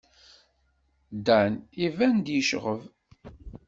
Dan 1.25 1.51
iban-d 1.85 2.27
yecɣeb. 2.35 2.81